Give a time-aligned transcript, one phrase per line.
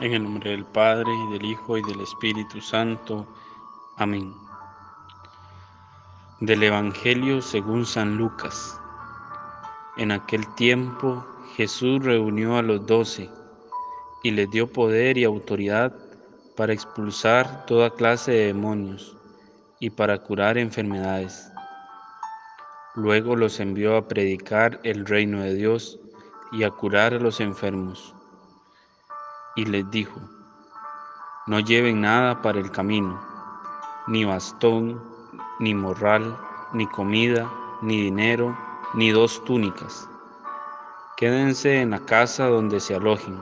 [0.00, 3.26] En el nombre del Padre, y del Hijo, y del Espíritu Santo.
[3.98, 4.32] Amén.
[6.40, 8.80] Del Evangelio según San Lucas.
[9.98, 11.22] En aquel tiempo
[11.54, 13.28] Jesús reunió a los doce
[14.22, 15.94] y les dio poder y autoridad
[16.56, 19.18] para expulsar toda clase de demonios
[19.80, 21.52] y para curar enfermedades.
[22.94, 26.00] Luego los envió a predicar el reino de Dios
[26.52, 28.14] y a curar a los enfermos
[29.56, 30.20] y les dijo,
[31.46, 33.20] no lleven nada para el camino,
[34.06, 35.02] ni bastón,
[35.58, 36.36] ni morral,
[36.72, 37.50] ni comida,
[37.82, 38.56] ni dinero,
[38.94, 40.08] ni dos túnicas.
[41.16, 43.38] Quédense en la casa donde se alojen,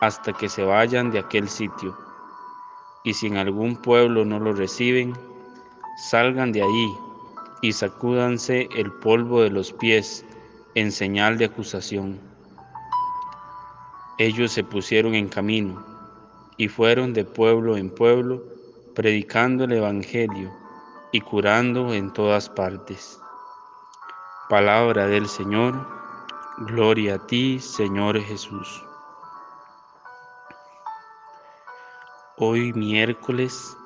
[0.00, 1.96] hasta que se vayan de aquel sitio.
[3.04, 5.16] Y si en algún pueblo no lo reciben,
[5.96, 6.94] salgan de allí
[7.62, 10.24] y sacúdanse el polvo de los pies
[10.74, 12.20] en señal de acusación.
[14.18, 15.84] Ellos se pusieron en camino
[16.56, 18.42] y fueron de pueblo en pueblo
[18.94, 20.50] predicando el Evangelio
[21.12, 23.20] y curando en todas partes.
[24.48, 25.86] Palabra del Señor,
[26.60, 28.82] gloria a ti, Señor Jesús.
[32.38, 33.76] Hoy miércoles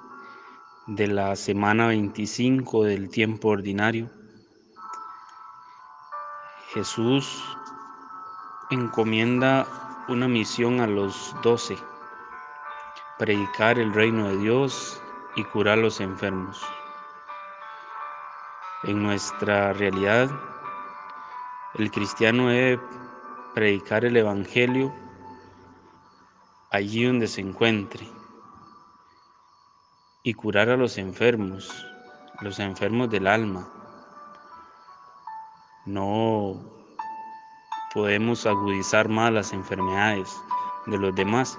[0.87, 4.09] de la semana 25 del tiempo ordinario,
[6.73, 7.43] Jesús
[8.71, 9.67] encomienda
[10.11, 11.79] una misión a los doce,
[13.17, 15.01] predicar el reino de Dios
[15.37, 16.61] y curar a los enfermos.
[18.83, 20.29] En nuestra realidad,
[21.75, 22.81] el cristiano debe
[23.55, 24.93] predicar el Evangelio
[26.73, 28.09] allí donde se encuentre
[30.25, 31.87] y curar a los enfermos,
[32.41, 33.73] los enfermos del alma.
[35.87, 36.80] No
[37.93, 40.41] podemos agudizar más las enfermedades
[40.87, 41.59] de los demás,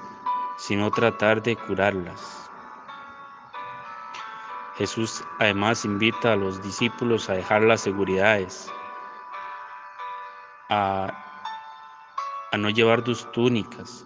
[0.58, 2.50] sino tratar de curarlas.
[4.78, 8.72] Jesús además invita a los discípulos a dejar las seguridades,
[10.70, 11.12] a,
[12.52, 14.06] a no llevar tus túnicas,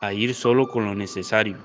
[0.00, 1.58] a ir solo con lo necesario.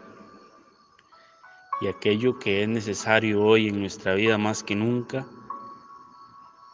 [1.80, 5.26] Y aquello que es necesario hoy en nuestra vida más que nunca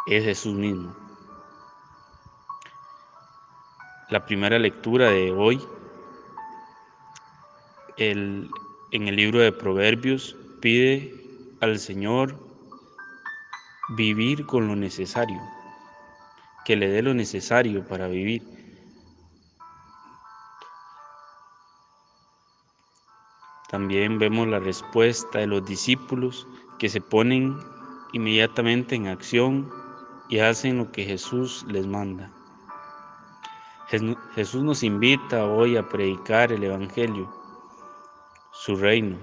[0.07, 1.02] es Jesús mismo.
[4.09, 5.61] La primera lectura de hoy
[7.97, 8.49] en
[8.91, 11.13] el libro de Proverbios pide
[11.61, 12.37] al Señor
[13.95, 15.41] vivir con lo necesario,
[16.65, 18.43] que le dé lo necesario para vivir.
[23.69, 26.45] También vemos la respuesta de los discípulos
[26.77, 27.57] que se ponen
[28.11, 29.71] inmediatamente en acción
[30.29, 32.31] y hacen lo que Jesús les manda.
[34.33, 37.31] Jesús nos invita hoy a predicar el Evangelio,
[38.51, 39.19] su reino.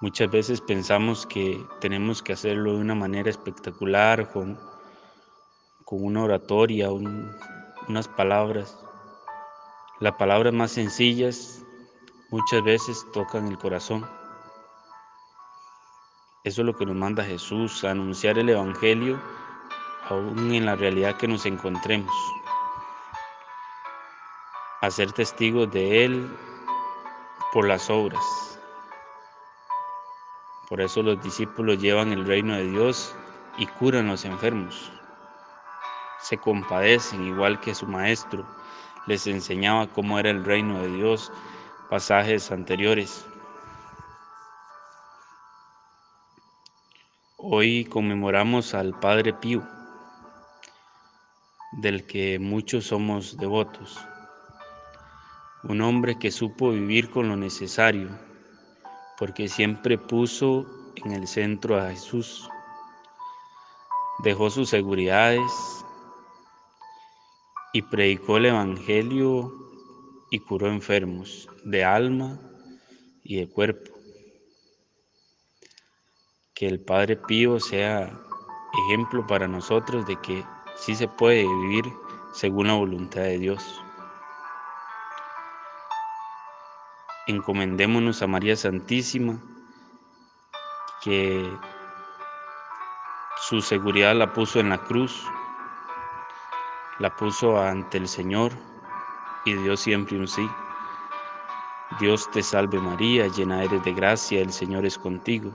[0.00, 4.58] Muchas veces pensamos que tenemos que hacerlo de una manera espectacular, con,
[5.90, 8.78] una oratoria, unas palabras.
[10.00, 11.62] Las palabras más sencillas
[12.30, 14.08] muchas veces tocan el corazón.
[16.44, 19.20] Eso es lo que nos manda Jesús, anunciar el Evangelio
[20.08, 22.10] aún en la realidad que nos encontremos
[24.82, 26.28] a ser testigos de Él
[27.52, 28.58] por las obras.
[30.68, 33.14] Por eso los discípulos llevan el reino de Dios
[33.58, 34.92] y curan los enfermos.
[36.20, 38.44] Se compadecen igual que su maestro
[39.06, 41.30] les enseñaba cómo era el reino de Dios,
[41.88, 43.24] pasajes anteriores.
[47.36, 49.62] Hoy conmemoramos al Padre Pío,
[51.70, 54.04] del que muchos somos devotos
[55.64, 58.08] un hombre que supo vivir con lo necesario,
[59.18, 62.48] porque siempre puso en el centro a Jesús.
[64.24, 65.52] Dejó sus seguridades
[67.72, 69.52] y predicó el Evangelio
[70.30, 72.40] y curó enfermos de alma
[73.22, 73.92] y de cuerpo.
[76.54, 78.12] Que el Padre Pío sea
[78.86, 80.44] ejemplo para nosotros de que
[80.76, 81.84] sí se puede vivir
[82.34, 83.82] según la voluntad de Dios.
[87.26, 89.38] Encomendémonos a María Santísima,
[91.02, 91.48] que
[93.48, 95.24] su seguridad la puso en la cruz,
[96.98, 98.52] la puso ante el Señor
[99.44, 100.48] y dio siempre un sí.
[102.00, 105.52] Dios te salve María, llena eres de gracia, el Señor es contigo.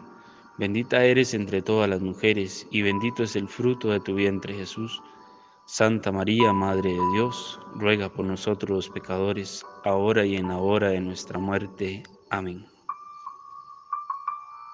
[0.58, 5.02] Bendita eres entre todas las mujeres y bendito es el fruto de tu vientre Jesús.
[5.70, 10.92] Santa María, Madre de Dios, ruega por nosotros los pecadores, ahora y en la hora
[10.92, 12.04] de nuestra muerte.
[12.30, 12.66] Amén.